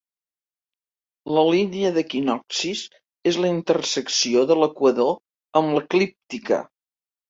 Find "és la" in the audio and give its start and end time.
3.35-3.55